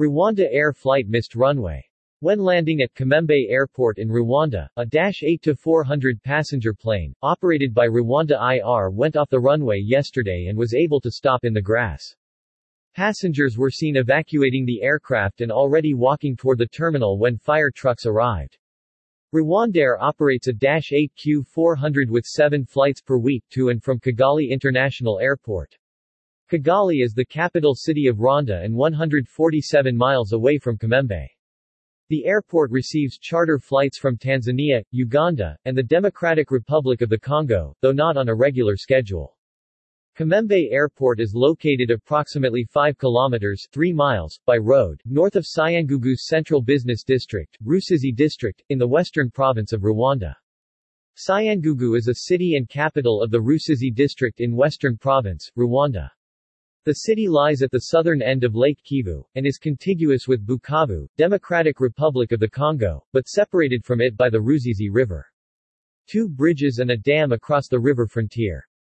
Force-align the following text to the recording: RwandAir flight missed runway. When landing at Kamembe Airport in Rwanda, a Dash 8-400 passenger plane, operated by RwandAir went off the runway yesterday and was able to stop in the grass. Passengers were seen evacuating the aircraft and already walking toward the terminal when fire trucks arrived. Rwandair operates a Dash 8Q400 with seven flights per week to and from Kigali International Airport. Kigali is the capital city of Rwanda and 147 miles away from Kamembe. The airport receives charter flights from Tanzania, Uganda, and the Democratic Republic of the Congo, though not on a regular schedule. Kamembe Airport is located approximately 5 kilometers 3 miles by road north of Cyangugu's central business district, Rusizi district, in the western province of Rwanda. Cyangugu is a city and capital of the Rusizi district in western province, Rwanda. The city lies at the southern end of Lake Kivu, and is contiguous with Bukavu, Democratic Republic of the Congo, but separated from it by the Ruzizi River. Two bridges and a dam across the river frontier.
RwandAir 0.00 0.74
flight 0.74 1.06
missed 1.06 1.36
runway. 1.36 1.84
When 2.20 2.38
landing 2.38 2.80
at 2.80 2.94
Kamembe 2.94 3.50
Airport 3.50 3.98
in 3.98 4.08
Rwanda, 4.08 4.66
a 4.78 4.86
Dash 4.86 5.20
8-400 5.20 6.22
passenger 6.22 6.72
plane, 6.72 7.12
operated 7.20 7.74
by 7.74 7.88
RwandAir 7.88 8.90
went 8.90 9.16
off 9.16 9.28
the 9.28 9.38
runway 9.38 9.80
yesterday 9.80 10.46
and 10.46 10.56
was 10.56 10.72
able 10.72 10.98
to 11.02 11.10
stop 11.10 11.44
in 11.44 11.52
the 11.52 11.60
grass. 11.60 12.16
Passengers 12.94 13.58
were 13.58 13.70
seen 13.70 13.96
evacuating 13.96 14.64
the 14.64 14.80
aircraft 14.82 15.42
and 15.42 15.52
already 15.52 15.92
walking 15.92 16.36
toward 16.36 16.56
the 16.56 16.66
terminal 16.68 17.18
when 17.18 17.36
fire 17.36 17.70
trucks 17.70 18.06
arrived. 18.06 18.56
Rwandair 19.34 19.98
operates 20.00 20.48
a 20.48 20.54
Dash 20.54 20.90
8Q400 20.90 22.08
with 22.08 22.24
seven 22.24 22.64
flights 22.64 23.02
per 23.02 23.18
week 23.18 23.44
to 23.50 23.68
and 23.68 23.82
from 23.82 24.00
Kigali 24.00 24.48
International 24.48 25.20
Airport. 25.20 25.76
Kigali 26.52 27.02
is 27.02 27.14
the 27.14 27.24
capital 27.24 27.74
city 27.74 28.08
of 28.08 28.18
Rwanda 28.18 28.62
and 28.62 28.74
147 28.74 29.96
miles 29.96 30.34
away 30.34 30.58
from 30.58 30.76
Kamembe. 30.76 31.26
The 32.10 32.26
airport 32.26 32.70
receives 32.70 33.16
charter 33.16 33.58
flights 33.58 33.96
from 33.96 34.18
Tanzania, 34.18 34.82
Uganda, 34.90 35.56
and 35.64 35.74
the 35.74 35.82
Democratic 35.82 36.50
Republic 36.50 37.00
of 37.00 37.08
the 37.08 37.18
Congo, 37.18 37.74
though 37.80 37.90
not 37.90 38.18
on 38.18 38.28
a 38.28 38.34
regular 38.34 38.76
schedule. 38.76 39.38
Kamembe 40.14 40.70
Airport 40.70 41.20
is 41.20 41.32
located 41.34 41.90
approximately 41.90 42.64
5 42.64 42.98
kilometers 42.98 43.66
3 43.72 43.94
miles 43.94 44.38
by 44.44 44.58
road 44.58 45.00
north 45.06 45.36
of 45.36 45.46
Cyangugu's 45.46 46.26
central 46.26 46.60
business 46.60 47.02
district, 47.02 47.56
Rusizi 47.64 48.14
district, 48.14 48.62
in 48.68 48.78
the 48.78 48.86
western 48.86 49.30
province 49.30 49.72
of 49.72 49.80
Rwanda. 49.80 50.34
Cyangugu 51.16 51.96
is 51.96 52.08
a 52.08 52.26
city 52.26 52.56
and 52.56 52.68
capital 52.68 53.22
of 53.22 53.30
the 53.30 53.40
Rusizi 53.40 53.90
district 53.90 54.40
in 54.40 54.54
western 54.54 54.98
province, 54.98 55.50
Rwanda. 55.56 56.10
The 56.84 56.94
city 56.94 57.28
lies 57.28 57.62
at 57.62 57.70
the 57.70 57.78
southern 57.78 58.22
end 58.22 58.42
of 58.42 58.56
Lake 58.56 58.80
Kivu, 58.84 59.22
and 59.36 59.46
is 59.46 59.56
contiguous 59.56 60.26
with 60.26 60.44
Bukavu, 60.44 61.06
Democratic 61.16 61.78
Republic 61.78 62.32
of 62.32 62.40
the 62.40 62.50
Congo, 62.50 63.04
but 63.12 63.28
separated 63.28 63.84
from 63.84 64.00
it 64.00 64.16
by 64.16 64.28
the 64.28 64.40
Ruzizi 64.40 64.88
River. 64.90 65.24
Two 66.08 66.28
bridges 66.28 66.80
and 66.80 66.90
a 66.90 66.96
dam 66.96 67.30
across 67.30 67.68
the 67.68 67.78
river 67.78 68.08
frontier. 68.08 68.66